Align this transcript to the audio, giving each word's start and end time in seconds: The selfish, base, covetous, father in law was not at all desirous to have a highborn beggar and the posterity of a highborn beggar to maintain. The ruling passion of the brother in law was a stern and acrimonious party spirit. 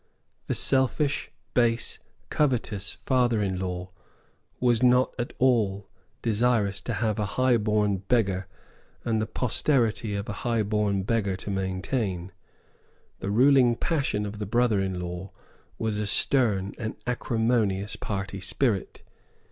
The 0.47 0.55
selfish, 0.55 1.29
base, 1.53 1.99
covetous, 2.31 2.95
father 3.05 3.39
in 3.39 3.59
law 3.59 3.91
was 4.59 4.81
not 4.81 5.13
at 5.19 5.33
all 5.37 5.91
desirous 6.23 6.81
to 6.81 6.93
have 6.93 7.19
a 7.19 7.25
highborn 7.37 7.97
beggar 7.97 8.47
and 9.05 9.21
the 9.21 9.27
posterity 9.27 10.15
of 10.15 10.27
a 10.27 10.33
highborn 10.41 11.03
beggar 11.03 11.35
to 11.35 11.51
maintain. 11.51 12.31
The 13.19 13.29
ruling 13.29 13.75
passion 13.75 14.25
of 14.25 14.39
the 14.39 14.47
brother 14.47 14.81
in 14.81 14.99
law 14.99 15.29
was 15.77 15.99
a 15.99 16.07
stern 16.07 16.73
and 16.79 16.95
acrimonious 17.05 17.95
party 17.95 18.41
spirit. 18.41 19.03